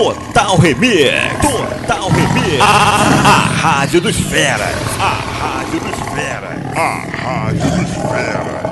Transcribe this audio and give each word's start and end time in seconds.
Total 0.00 0.56
Remix. 0.56 1.12
Total 1.42 2.08
Remix. 2.08 2.58
A, 2.58 2.64
a 2.64 3.44
Rádio 3.44 4.00
dos 4.00 4.16
Feras. 4.16 4.74
A 4.98 5.10
Rádio 5.10 5.78
dos 5.80 5.94
Feras. 6.14 6.58
A 6.74 7.04
Rádio 7.22 7.70
dos 7.70 7.90
Feras. 8.08 8.70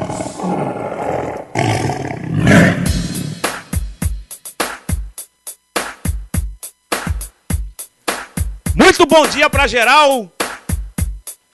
Muito 8.75 9.05
bom 9.05 9.27
dia 9.27 9.51
pra 9.51 9.67
geral. 9.67 10.33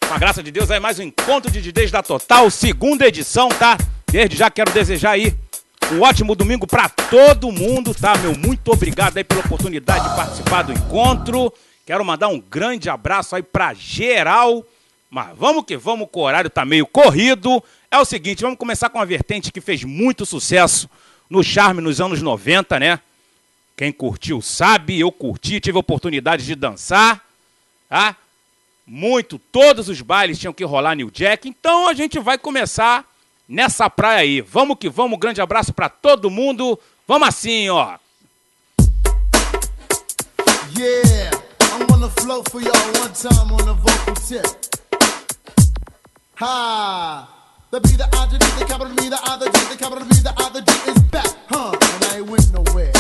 Com 0.07 0.15
a 0.15 0.19
graça 0.19 0.41
de 0.41 0.53
Deus, 0.53 0.71
é 0.71 0.79
mais 0.79 1.01
um 1.01 1.03
encontro 1.03 1.51
de 1.51 1.61
DJs 1.61 1.91
da 1.91 2.01
Total, 2.01 2.49
segunda 2.49 3.09
edição, 3.09 3.49
tá? 3.49 3.77
Desde 4.07 4.37
já 4.37 4.49
quero 4.49 4.71
desejar 4.71 5.11
aí 5.11 5.37
um 5.93 6.03
ótimo 6.03 6.35
domingo 6.35 6.67
pra 6.67 6.89
todo 6.89 7.53
mundo, 7.53 7.95
tá, 7.95 8.17
meu? 8.17 8.37
Muito 8.37 8.73
obrigado 8.73 9.17
aí 9.17 9.25
pela 9.25 9.41
oportunidade 9.41 10.09
de 10.09 10.17
participar 10.17 10.63
do 10.63 10.73
encontro. 10.73 11.53
Quero 11.85 12.05
mandar 12.05 12.29
um 12.29 12.41
grande 12.41 12.89
abraço 12.89 13.37
aí 13.37 13.43
pra 13.43 13.75
geral. 13.75 14.65
Mas 15.11 15.37
vamos 15.37 15.65
que 15.65 15.77
vamos, 15.77 16.09
que 16.11 16.19
o 16.19 16.23
horário 16.23 16.49
tá 16.49 16.65
meio 16.65 16.87
corrido. 16.87 17.63
É 17.91 17.99
o 17.99 18.05
seguinte, 18.05 18.43
vamos 18.43 18.59
começar 18.59 18.89
com 18.89 18.99
uma 18.99 19.07
vertente 19.07 19.53
que 19.53 19.61
fez 19.61 19.85
muito 19.85 20.25
sucesso 20.25 20.89
no 21.29 21.43
Charme 21.43 21.81
nos 21.81 22.01
anos 22.01 22.23
90, 22.23 22.79
né? 22.81 23.01
Quem 23.77 23.93
curtiu 23.93 24.41
sabe, 24.41 24.99
eu 24.99 25.13
curti, 25.13 25.61
tive 25.61 25.77
a 25.77 25.81
oportunidade 25.81 26.45
de 26.45 26.55
dançar, 26.55 27.25
tá? 27.89 28.17
Muito, 28.87 29.39
todos 29.39 29.89
os 29.89 30.01
bailes 30.01 30.39
tinham 30.39 30.53
que 30.53 30.65
rolar 30.65 30.95
New 30.95 31.11
Jack, 31.11 31.49
então 31.49 31.89
a 31.89 31.95
gente 31.95 32.19
vai 32.19 32.39
começar 32.39 33.05
nessa 33.49 33.89
praia 33.91 34.21
aí. 34.21 34.41
Vamos 34.41 34.77
que 34.79 34.89
vamos, 34.89 35.19
grande 35.19 35.41
abraço 35.41 35.73
pra 35.73 35.89
todo 35.89 36.31
mundo. 36.31 36.79
Vamos 37.07 37.29
assim, 37.29 37.69
ó. 37.69 37.97
Yeah, 40.77 41.31
I'm 41.61 41.93
on 41.93 42.01
the 42.01 42.11
flow 42.21 42.43
for 42.51 42.61
y'all 42.61 42.73
one 43.01 43.13
time 43.13 43.53
on 43.53 43.65
the 43.65 43.75
vocal 43.75 44.15
tip. 44.27 44.45
Ha! 46.37 47.29
The 47.71 47.81
B, 47.81 47.97
the 47.97 48.05
I, 48.05 48.27
the 48.27 48.39
D, 48.39 48.47
the 48.59 48.65
capital 48.65 48.95
B, 48.95 49.09
the 49.09 49.17
I, 49.17 49.39
the 49.39 49.47
G, 49.47 49.65
the 49.69 49.77
capital 49.77 50.05
B, 50.05 50.15
the 50.23 50.33
I, 50.37 50.49
the 50.51 50.63
G 50.63 50.91
is 50.91 51.03
back, 51.11 51.27
huh? 51.49 51.73
And 51.73 52.05
I 52.05 52.17
ain't 52.19 52.29
went 52.29 52.53
nowhere. 52.53 52.93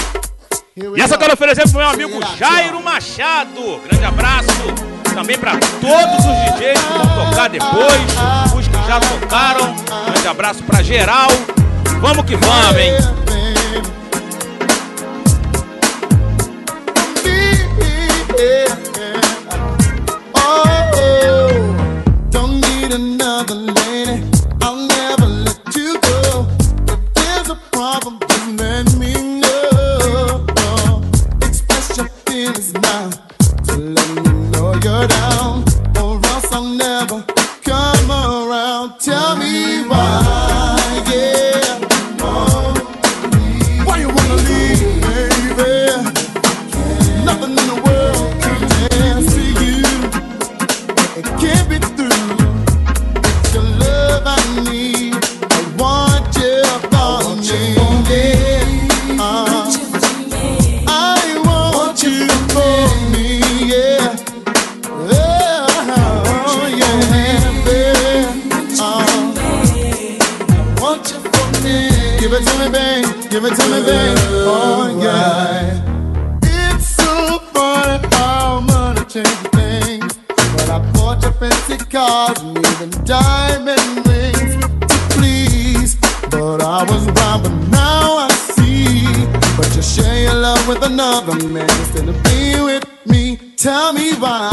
E 0.76 1.00
essa 1.00 1.14
eu 1.14 1.18
quero 1.18 1.34
oferecer 1.34 1.68
pro 1.68 1.78
meu 1.78 1.88
amigo 1.88 2.20
Jairo. 2.36 2.82
Machado. 2.82 3.78
Grande 3.84 4.04
abraço. 4.04 5.03
Também 5.14 5.38
pra 5.38 5.52
todos 5.52 6.24
os 6.26 6.58
DJs 6.58 6.80
que 6.80 6.92
vão 6.92 7.30
tocar 7.30 7.48
depois, 7.48 8.02
os 8.56 8.66
que 8.66 8.74
já 8.86 8.98
tocaram. 8.98 9.74
Grande 10.06 10.26
abraço 10.28 10.62
pra 10.64 10.82
geral. 10.82 11.28
Vamos 12.00 12.24
que 12.24 12.34
vamos, 12.36 12.76
hein? 12.76 12.92
Problem, 27.70 28.18
just 28.28 28.48
let 28.60 28.96
me 28.98 29.40
know. 29.40 31.02
Express 31.42 31.96
your 31.96 32.08
feelings 32.26 32.72
now 32.74 33.23
with 90.74 90.90
another 90.90 91.48
man 91.48 91.70
instead 91.70 92.08
of 92.08 92.16
with 92.64 92.84
me. 93.06 93.36
Tell 93.56 93.92
me 93.92 94.12
why, 94.14 94.50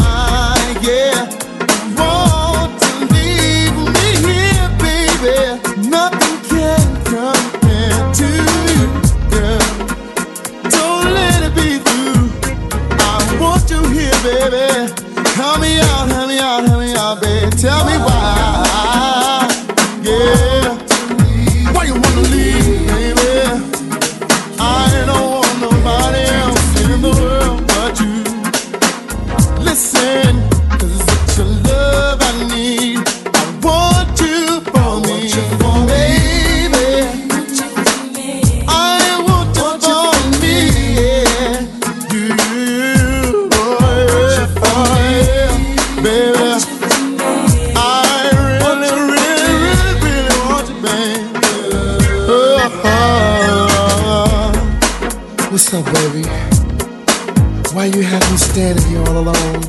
standing 58.52 58.84
here 58.84 59.00
all 59.08 59.16
alone? 59.16 59.62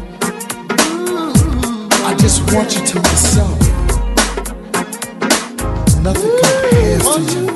I 2.03 2.13
just 2.19 2.43
want 2.53 2.75
you 2.75 2.85
to 2.85 2.95
myself. 2.99 3.57
Nothing 6.03 6.31
compares 6.43 7.03
to 7.15 7.21
you. 7.31 7.47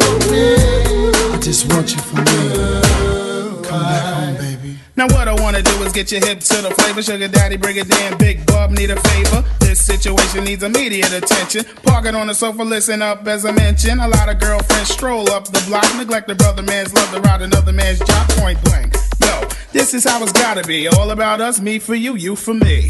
I 1.34 1.38
just 1.42 1.68
want 1.74 1.94
you 1.94 2.02
for 2.02 2.16
me. 2.16 3.68
Come 3.68 3.84
back 3.84 4.04
home, 4.16 4.36
baby. 4.38 4.78
Now 4.96 5.08
what 5.08 5.28
I 5.28 5.34
wanna 5.34 5.62
do 5.62 5.84
is 5.84 5.92
get 5.92 6.14
your 6.14 6.26
hip 6.26 6.40
to 6.40 6.62
the 6.62 6.72
flavor. 6.72 7.04
Sugar 7.04 7.28
daddy, 7.28 7.58
bring 7.58 7.76
it 7.76 7.90
down. 7.90 8.18
Big 8.18 8.46
Bob 8.46 8.72
need 8.72 8.90
a 8.90 9.00
favor. 9.10 9.44
This 9.60 9.86
situation 9.86 10.46
needs 10.46 10.64
immediate 10.64 11.12
attention. 11.12 11.66
Park 11.84 12.06
it 12.06 12.16
on 12.16 12.28
the 12.28 12.34
sofa, 12.34 12.64
listen 12.64 13.02
up 13.02 13.28
as 13.28 13.46
I 13.46 13.52
mention. 13.52 14.00
A 14.00 14.08
lot 14.08 14.30
of 14.30 14.40
girlfriends 14.40 14.92
stroll 14.92 15.30
up 15.32 15.44
the 15.48 15.62
block, 15.68 15.84
neglect 15.98 16.30
the 16.30 16.36
brother 16.36 16.64
man's 16.64 16.94
love 16.94 17.12
to 17.12 17.20
ride 17.20 17.42
another 17.42 17.74
man's 17.74 18.00
job 18.00 18.30
point 18.30 18.64
blank. 18.64 18.97
Yo, 19.22 19.48
this 19.72 19.94
is 19.94 20.04
how 20.04 20.22
it's 20.24 20.32
gotta 20.32 20.64
be. 20.64 20.88
All 20.88 21.12
about 21.12 21.42
us, 21.42 21.60
me 21.60 21.80
for 21.80 21.96
you, 21.96 22.16
you 22.16 22.36
for 22.36 22.54
me. 22.54 22.88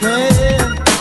Tell 0.00 0.93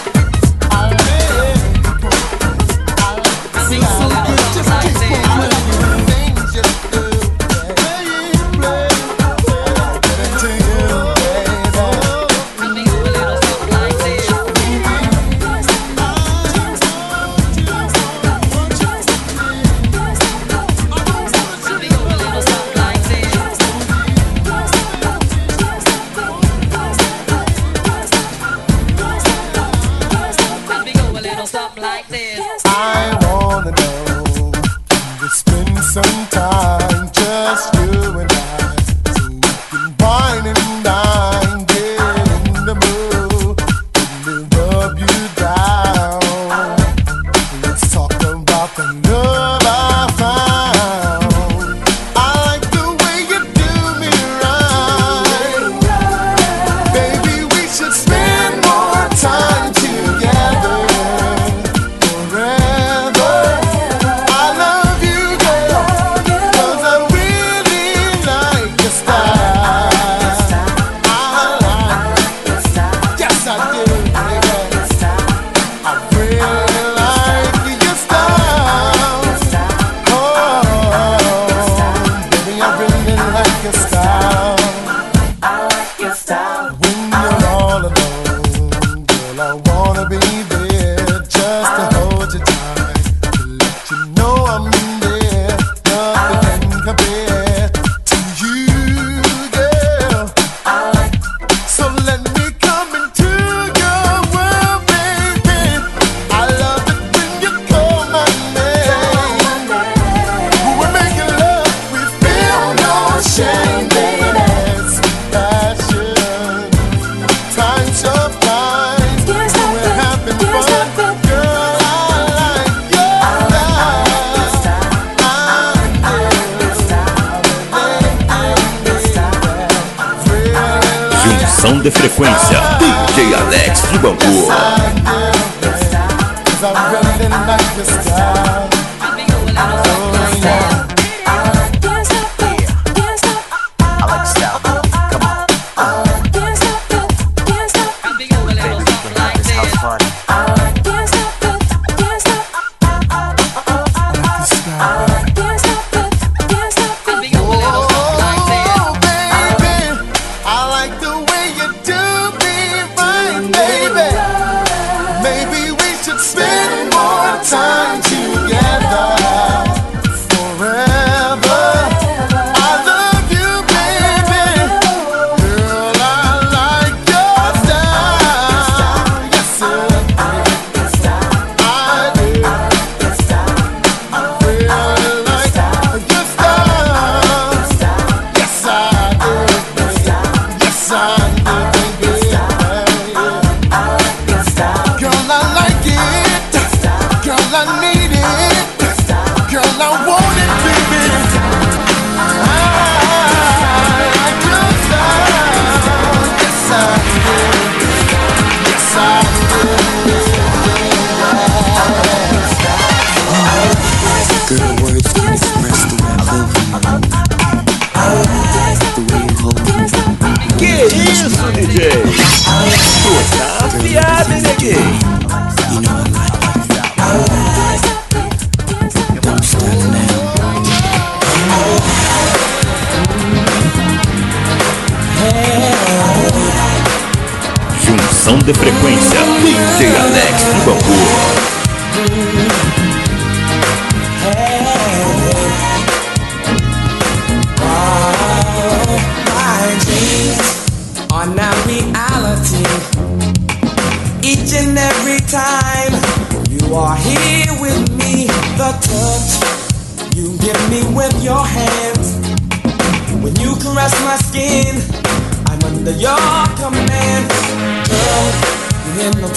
sequência, 132.24 132.62
DJ 132.80 133.36
Alex 133.36 133.82
do 133.92 134.00
Bangu. 134.00 134.48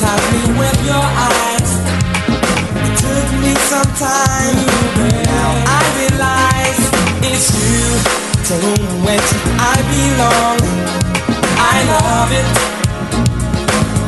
Hypnotize 0.06 0.26
me 0.32 0.42
with 0.58 0.78
your 0.86 1.06
eyes. 1.28 1.70
It 2.86 2.92
took 3.02 3.28
me 3.42 3.52
some 3.70 3.90
time. 3.98 4.56
Now 5.26 5.48
I 5.66 5.80
realize 5.98 6.82
it's 7.28 7.46
you 7.58 7.82
to 8.46 8.54
whom 8.62 9.04
which 9.06 9.30
I 9.58 9.76
belong. 9.92 10.58
I 11.58 11.76
love 11.92 12.30
it. 12.40 12.48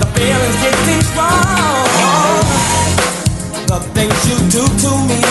The 0.00 0.06
feeling's 0.14 0.58
getting 0.62 1.02
strong. 1.10 2.44
The 3.66 3.78
things 3.94 4.18
you 4.28 4.38
do 4.54 4.64
to 4.82 4.90
me. 5.08 5.22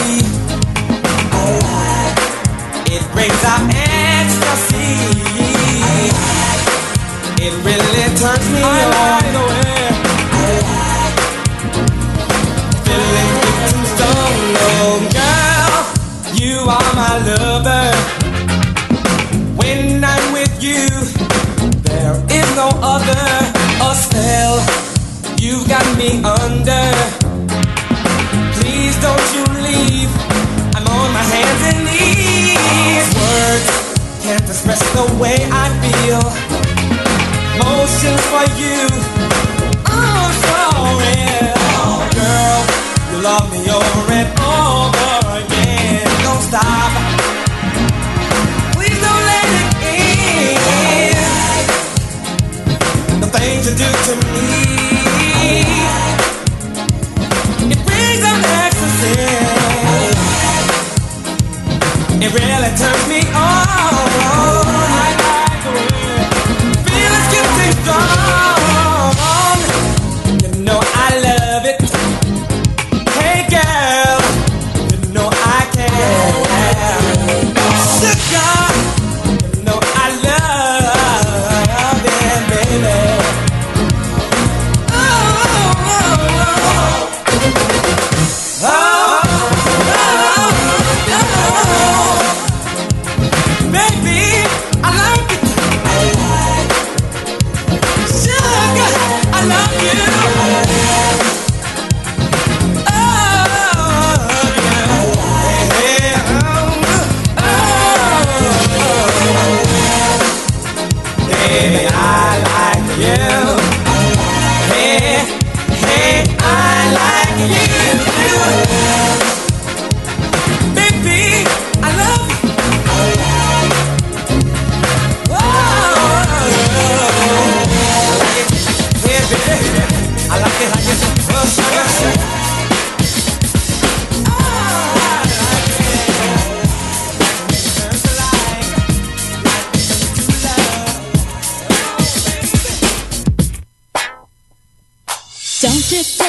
It 2.90 3.04
brings 3.12 3.44
out 3.44 3.62
ecstasy. 3.70 4.96
It 7.40 7.54
really 7.64 8.06
turns 8.18 8.48
me 8.52 8.62
I 8.64 8.66
on. 8.66 9.28
Like 9.28 9.97
You 16.40 16.60
are 16.70 16.94
my 16.94 17.18
lover. 17.26 17.90
When 19.58 20.04
I'm 20.04 20.34
with 20.34 20.62
you, 20.62 20.86
there 21.82 22.14
is 22.30 22.48
no 22.56 22.70
other. 22.78 23.26
A 23.82 23.96
spell 23.96 24.62
you've 25.40 25.68
got 25.68 25.86
me 25.98 26.22
under. 26.22 26.86
Please 28.54 28.96
don't 29.02 29.28
you 29.34 29.46
leave. 29.66 30.12
I'm 30.78 30.86
on 30.86 31.10
my 31.12 31.26
hands 31.26 31.64
and 31.74 31.80
knees. 31.90 33.08
Words 33.18 33.68
can't 34.22 34.46
express 34.46 34.82
the 34.94 35.06
way 35.18 35.38
I 35.50 35.66
feel 35.82 36.22
emotions 37.58 38.22
for 38.30 38.46
you. 38.62 38.86
Oh, 39.90 40.26
so 40.46 40.60
real. 41.02 41.50
Girl, 42.14 42.60
you 43.10 43.24
love 43.24 43.52
me 43.52 43.62
over 43.72 44.14
and 44.14 44.40
over 44.42 44.47
stop. 46.48 46.92
Please 48.74 49.00
don't 49.02 49.24
let 49.32 49.46
it 49.52 50.08
end. 50.80 51.68
The 53.22 53.28
things 53.28 53.62
you 53.68 53.76
do 53.76 53.90
to 54.08 54.14
me. 54.32 54.87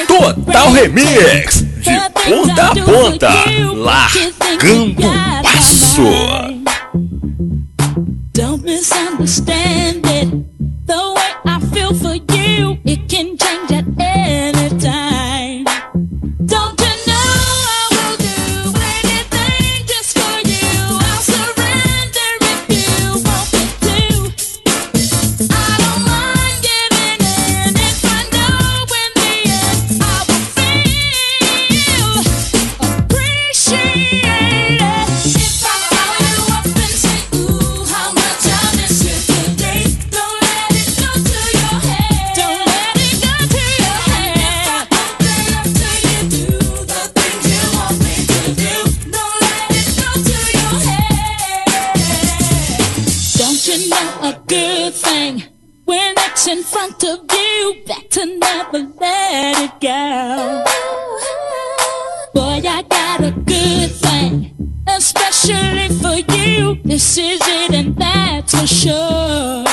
Total 0.07 0.73
Remix, 0.73 1.61
de 1.61 2.01
ponta 2.11 2.67
a 2.69 2.75
ponta, 2.75 3.31
largando 3.75 5.07
o 5.07 5.43
passo. 5.43 6.03
Don't 8.33 8.65
misunderstand. 8.65 9.78
in 56.49 56.63
front 56.63 57.05
of 57.05 57.21
you. 57.31 57.83
Better 57.87 58.25
never 58.25 58.79
let 58.99 59.59
it 59.67 59.81
go. 59.81 60.65
Boy, 62.33 62.63
I 62.67 62.83
got 62.89 63.21
a 63.23 63.33
good 63.33 63.91
thing, 63.91 64.55
especially 64.87 65.89
for 66.01 66.17
you. 66.33 66.79
This 66.85 67.19
is 67.19 67.41
it, 67.43 67.75
and 67.75 67.95
that's 67.97 68.59
for 68.59 68.67
sure. 68.67 69.65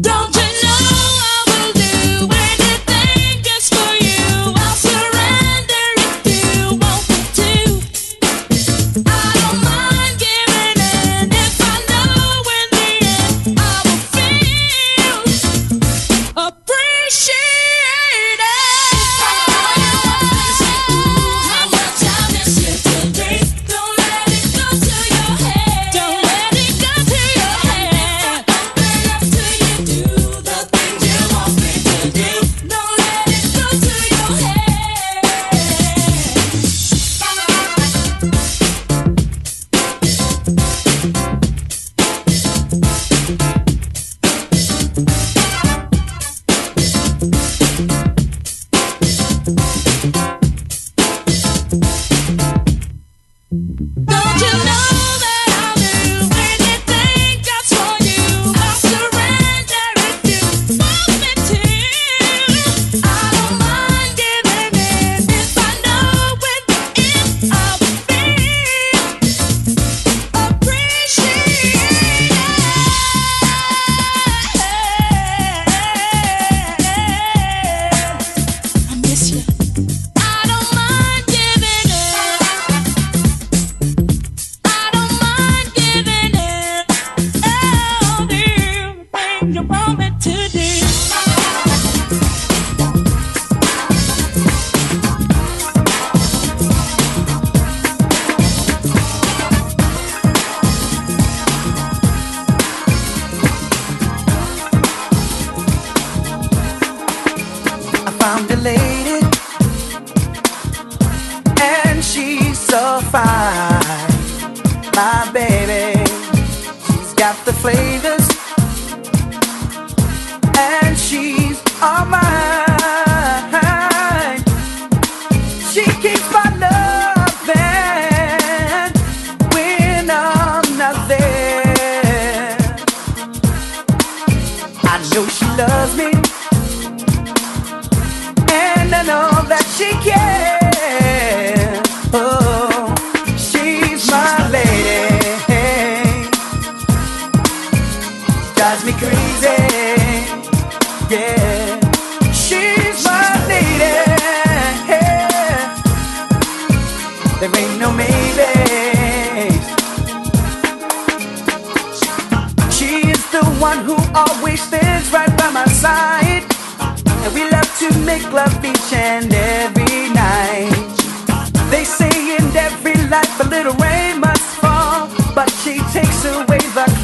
Don't 0.00 0.32
just 0.34 0.53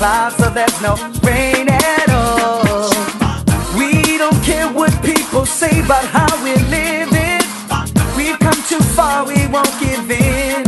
clouds, 0.01 0.35
so 0.37 0.49
there's 0.49 0.81
no 0.81 0.95
rain 1.23 1.69
at 1.69 2.09
all. 2.09 2.89
We 3.77 4.17
don't 4.17 4.41
care 4.43 4.67
what 4.73 4.93
people 5.05 5.45
say 5.45 5.81
about 5.85 6.07
how 6.17 6.31
we're 6.43 6.67
living. 6.81 7.43
We've 8.17 8.39
come 8.39 8.61
too 8.73 8.85
far, 8.97 9.27
we 9.27 9.47
won't 9.55 9.75
give 9.79 10.11
in 10.11 10.65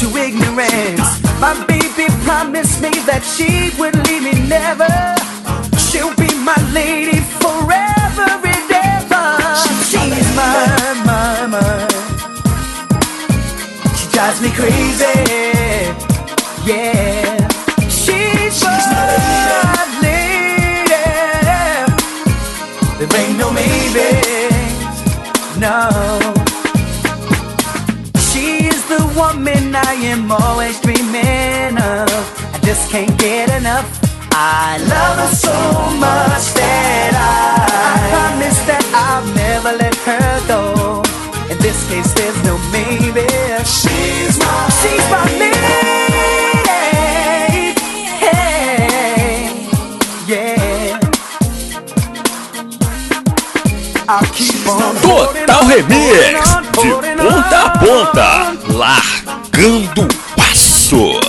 to 0.00 0.06
ignorance. 0.26 1.08
My 1.44 1.52
baby 1.68 2.06
promised 2.24 2.80
me 2.80 2.92
that 3.10 3.22
she 3.34 3.50
would 3.78 3.96
leave 4.06 4.24
me 4.28 4.34
never. 4.48 4.94
She'll 5.86 6.16
be 6.16 6.32
my 6.50 6.60
lady 6.72 7.20
forever 7.42 8.28
and 8.54 8.70
ever. 8.96 9.26
She's 9.90 10.28
my 10.40 10.56
mama. 11.10 11.64
She 13.98 14.06
drives 14.14 14.40
me 14.40 14.50
crazy. 14.56 15.20
Yeah. 16.64 17.19
baby. 23.60 24.08
No. 25.64 25.76
She 28.28 28.44
is 28.72 28.82
the 28.88 29.02
woman 29.20 29.74
I 29.74 29.94
am 30.12 30.30
always 30.32 30.80
dreaming 30.80 31.76
of. 31.78 32.08
I 32.54 32.58
just 32.62 32.90
can't 32.90 33.14
get 33.18 33.48
enough. 33.60 33.88
I 34.32 34.78
love 34.92 35.16
her 35.22 35.34
so 35.34 35.56
much 36.06 36.46
that 36.60 37.12
I, 37.12 37.40
I 37.88 37.96
promise 38.12 38.60
that 38.68 38.84
I'll 39.04 39.26
never 39.42 39.72
let 39.82 39.96
her 40.08 40.30
go. 40.52 40.62
In 41.50 41.58
this 41.58 41.78
case, 41.90 42.10
there's 42.14 42.40
no 42.48 42.54
maybe. 42.76 43.26
She's 43.64 44.38
my, 44.38 44.68
she's 44.80 45.06
my. 45.10 46.09
Total 55.02 55.66
Remix, 55.66 56.40
de 56.80 56.90
ponta 57.22 57.58
a 57.58 57.70
ponta, 57.78 58.54
largando 58.68 60.02
o 60.02 60.34
passo. 60.34 61.19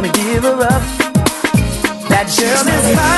gonna 0.00 0.12
give 0.12 0.44
her 0.44 0.62
up. 0.62 0.82
That 2.08 2.32
girl 2.38 2.68
is 2.68 2.96
mine. 2.96 3.17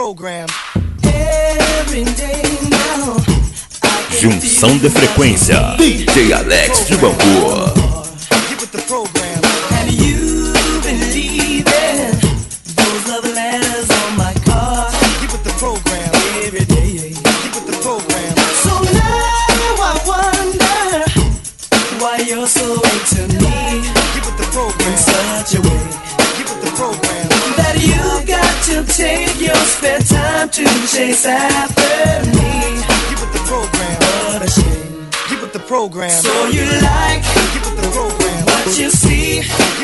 program. 0.00 0.46
Junção 4.18 4.78
de 4.78 4.88
frequência. 4.88 5.76
DJ 5.76 6.32
Alex 6.32 6.86
de 6.86 6.96
Bangor. 6.96 7.69
chase 31.10 31.26
after 31.26 32.30
me. 32.30 32.82
Keep 33.08 33.20
with 33.20 33.32
the 33.32 33.42
program. 33.46 33.96
What 34.32 34.42
a 34.42 34.50
shame. 34.50 35.40
With 35.40 35.52
the 35.52 35.58
program. 35.60 36.10
So 36.10 36.46
you 36.46 36.64
like. 36.64 37.22
Keep 37.52 37.64
with 37.64 37.82
the 37.82 37.90
program. 37.92 38.44
What 38.46 38.78
you 38.78 38.90
see. 38.90 39.79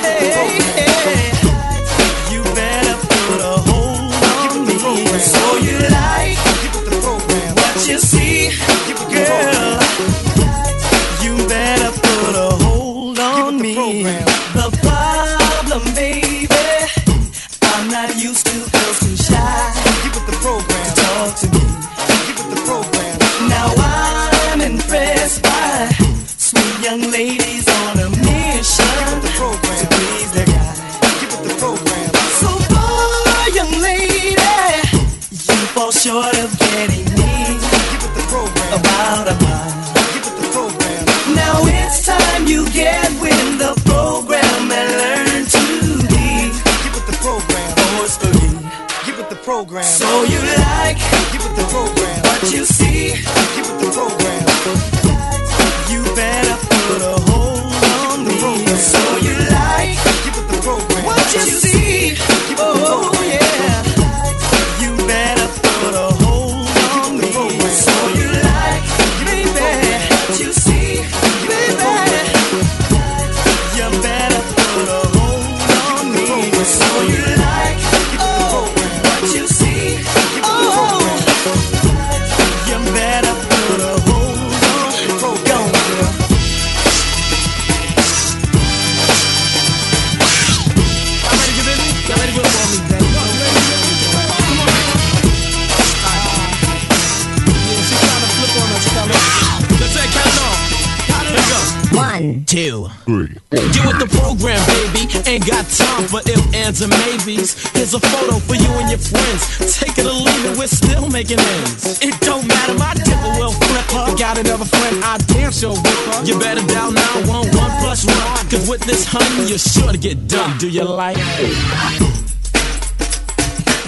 ain't 105.36 105.46
got 105.46 105.68
time 105.68 106.08
for 106.08 106.20
ill 106.24 106.44
ands 106.54 106.80
and 106.80 106.90
maybes. 107.04 107.60
Here's 107.76 107.92
a 107.92 108.00
photo 108.00 108.38
for 108.40 108.54
you 108.54 108.70
and 108.80 108.88
your 108.88 108.98
friends. 108.98 109.76
Take 109.76 109.98
it 109.98 110.06
or 110.06 110.16
leave 110.16 110.44
it, 110.48 110.56
we're 110.56 110.66
still 110.66 111.08
making 111.10 111.38
ends. 111.38 112.00
It 112.00 112.18
don't 112.20 112.46
matter, 112.48 112.74
my 112.74 112.94
temper 112.94 113.32
will 113.36 113.52
flip 113.52 113.88
her. 113.92 114.16
Got 114.16 114.38
another 114.38 114.64
friend, 114.64 115.04
I 115.04 115.18
damn 115.28 115.52
sure 115.52 115.76
whip 115.76 116.00
her. 116.08 116.24
You 116.24 116.38
better 116.38 116.64
dial 116.66 116.90
911 116.90 117.52
plus 117.84 118.06
one. 118.06 118.48
Cause 118.48 118.68
with 118.68 118.80
this 118.88 119.04
honey, 119.06 119.48
you're 119.48 119.58
sure 119.58 119.92
to 119.92 119.98
get 119.98 120.26
done. 120.26 120.56
Do 120.58 120.70
you 120.70 120.84
like 120.84 121.18
it? 121.20 121.52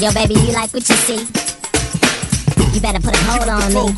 Yo, 0.03 0.13
baby, 0.13 0.35
you 0.35 0.53
like 0.53 0.73
what 0.75 0.87
you 0.89 0.97
see? 1.09 1.25
You 2.75 2.81
better 2.81 3.01
put 3.01 3.15
a 3.15 3.23
hold 3.25 3.49
on 3.49 3.73
me. 3.73 3.95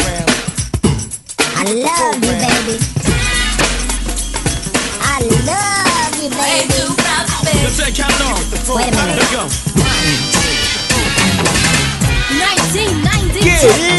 I 1.58 1.64
love 1.66 2.14
you, 2.14 2.34
baby. 2.46 2.78
I 5.02 5.18
love 5.44 6.22
you, 6.22 6.30
baby. 6.30 6.90
say 7.70 7.92
count 7.92 8.12
on. 8.20 8.34
Que 13.40 13.48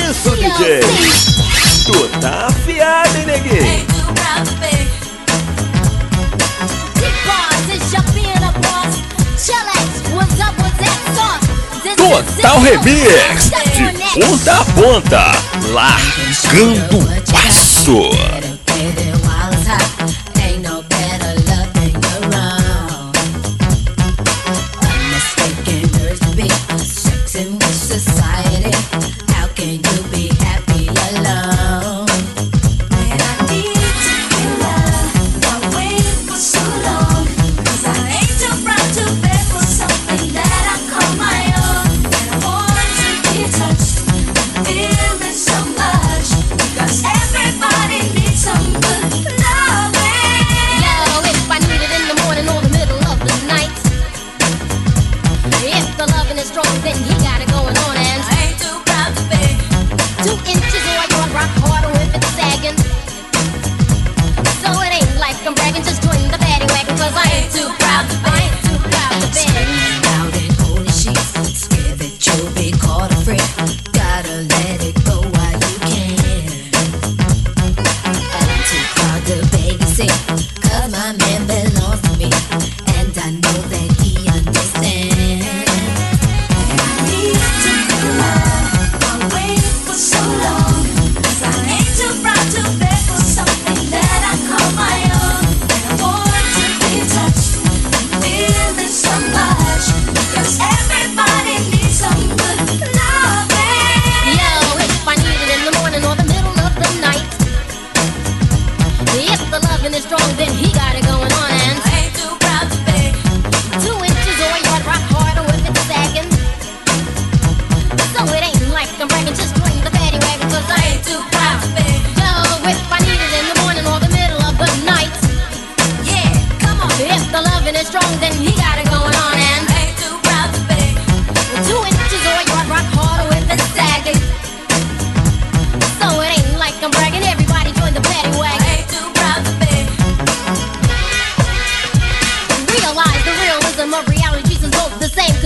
isso, 0.09 0.31
DJ? 0.35 0.81
Tu 1.85 2.07
tá 2.19 2.47
afiado, 2.47 3.17
hein, 3.17 3.25
neguinho? 3.25 4.01
Total 11.95 12.59
Remix, 12.61 13.49
de 13.73 14.19
ponta 14.19 14.59
a 14.59 14.65
ponta, 14.65 15.31
largando 15.71 16.97
o 16.97 17.31
passo. 17.31 18.50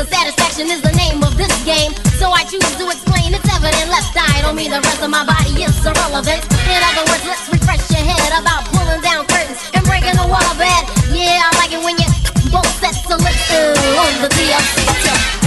Satisfaction 0.10 0.70
is 0.70 0.82
the 0.82 0.94
name 0.94 1.24
of 1.24 1.38
this 1.38 1.52
game. 1.66 1.94
So 2.20 2.32
I 2.32 2.44
choose 2.44 2.76
to 2.78 2.86
explain 2.90 3.34
it's 3.34 3.48
evident. 3.50 3.90
Left 3.90 4.16
eye 4.16 4.42
don't 4.42 4.56
mean 4.56 4.72
the 4.72 4.82
rest 4.82 5.02
of 5.02 5.10
my 5.10 5.26
body 5.26 5.64
is 5.64 5.74
irrelevant. 5.86 6.42
In 6.70 6.82
other 6.82 7.06
words, 7.10 7.26
let's 7.26 7.50
refresh 7.50 7.90
your 7.90 8.06
head 8.06 8.32
about 8.42 8.66
pulling 8.70 9.02
down 9.02 9.26
curtains 9.26 9.60
and 9.74 9.86
breaking 9.86 10.16
the 10.16 10.28
wall 10.28 10.52
bed. 10.58 10.84
Yeah, 11.10 11.46
I 11.46 11.50
like 11.58 11.74
it 11.74 11.82
when 11.84 11.98
you 11.98 12.10
both 12.52 12.70
sets 12.80 13.02
the 13.08 13.18
lips 13.18 13.50
on 13.54 14.12
the 14.22 14.30
DLC. 14.30 15.45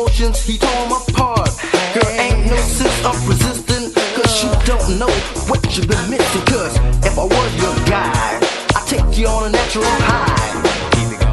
emotions, 0.00 0.40
he 0.44 0.58
tore 0.58 0.88
my 0.88 1.00
apart. 1.08 1.50
Girl, 1.94 2.08
ain't 2.08 2.46
no 2.46 2.56
sense 2.56 3.04
of 3.04 3.16
resisting, 3.28 3.92
cause 4.14 4.42
you 4.42 4.50
don't 4.64 4.98
know 4.98 5.12
what 5.48 5.60
you've 5.76 5.88
been 5.88 6.10
missing. 6.10 6.44
Cause 6.46 6.76
if 7.04 7.18
I 7.18 7.24
was 7.24 7.50
your 7.60 7.74
guy, 7.86 8.40
I'd 8.76 8.86
take 8.86 9.18
you 9.18 9.26
on 9.26 9.48
a 9.48 9.50
natural 9.50 9.84
high. 9.84 10.40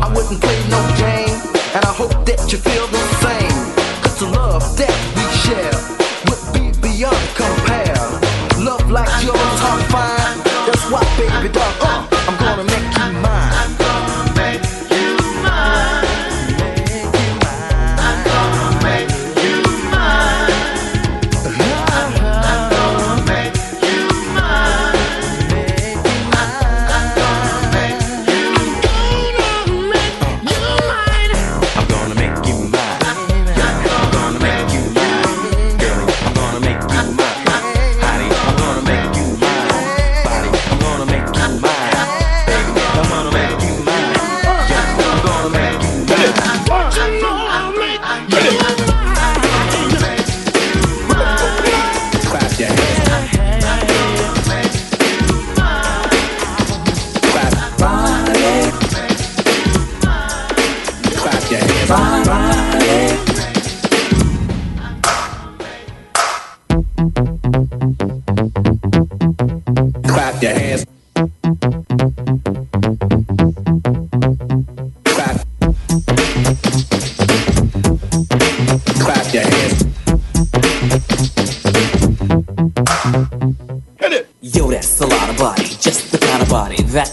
I 0.03 0.07
wouldn't 0.13 0.41
play 0.41 0.59
no 0.69 0.81
game, 0.97 1.39
and 1.75 1.85
I 1.85 1.93
hope 1.93 2.25
that 2.25 2.51
you 2.51 2.57
feel 2.57 2.87
the 2.87 3.03
same. 3.23 3.57
Cause 4.03 4.19
the 4.19 4.27
love 4.27 4.77
that 4.77 4.95
we 5.15 5.23
share. 5.43 5.96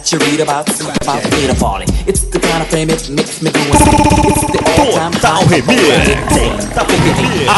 That 0.04 0.12
you 0.12 0.18
read 0.30 0.40
about 0.40 0.68
about 1.02 1.24
in 1.40 1.50
a 1.50 1.54
party. 1.54 1.86
It's 2.06 2.24
the 2.24 2.38
kind 2.38 2.62
of 2.62 2.68
fame 2.68 2.90
it 2.90 3.08
makes 3.10 3.40
me 3.40 3.48
insane. 3.48 3.72
It's 3.72 4.44
the 4.52 4.60
all-time 4.80 5.12
high. 5.14 5.44
Remix. 5.48 5.78
A, 7.48 7.52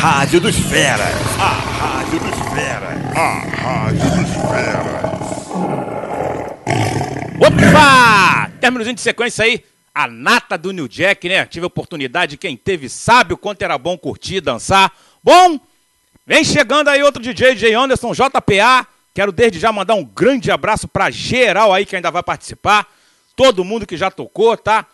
Rádio 0.00 0.40
dos 0.40 0.56
Feras. 0.56 1.00
A 1.38 1.48
Rádio 1.48 2.18
dos 2.20 2.34
Feras. 2.52 2.98
A 3.16 3.38
Rádio 3.62 4.10
dos 4.10 4.30
Feras. 4.50 5.16
Opa! 7.40 8.50
Términozinho 8.60 8.94
de 8.94 9.00
sequência 9.00 9.44
aí. 9.44 9.64
A 9.94 10.06
nata 10.06 10.58
do 10.58 10.72
New 10.72 10.88
Jack, 10.88 11.26
né? 11.26 11.46
Tive 11.46 11.64
a 11.64 11.68
oportunidade, 11.68 12.36
quem 12.36 12.54
teve 12.54 12.90
sabe 12.90 13.32
o 13.32 13.38
quanto 13.38 13.62
era 13.62 13.78
bom 13.78 13.96
curtir, 13.96 14.42
dançar. 14.42 14.92
Bom, 15.24 15.58
vem 16.26 16.44
chegando 16.44 16.88
aí 16.88 17.02
outro 17.02 17.22
DJ, 17.22 17.54
DJ 17.54 17.72
Anderson, 17.72 18.12
JPA. 18.12 18.86
Quero 19.16 19.32
desde 19.32 19.58
já 19.58 19.72
mandar 19.72 19.94
um 19.94 20.04
grande 20.04 20.50
abraço 20.50 20.86
pra 20.86 21.10
geral 21.10 21.72
aí 21.72 21.86
que 21.86 21.96
ainda 21.96 22.10
vai 22.10 22.22
participar. 22.22 22.86
Todo 23.34 23.64
mundo 23.64 23.86
que 23.86 23.96
já 23.96 24.10
tocou, 24.10 24.54
tá? 24.58 24.84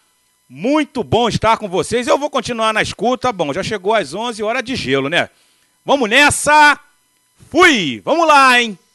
Muito 0.48 1.02
bom 1.02 1.28
estar 1.28 1.56
com 1.56 1.68
vocês. 1.68 2.06
Eu 2.06 2.16
vou 2.16 2.30
continuar 2.30 2.72
na 2.72 2.80
escuta. 2.80 3.32
Bom, 3.32 3.52
já 3.52 3.64
chegou 3.64 3.92
às 3.92 4.14
11 4.14 4.40
horas 4.44 4.62
de 4.62 4.76
gelo, 4.76 5.08
né? 5.08 5.28
Vamos 5.84 6.08
nessa! 6.08 6.78
Fui! 7.50 8.00
Vamos 8.04 8.28
lá, 8.28 8.62
hein? 8.62 8.78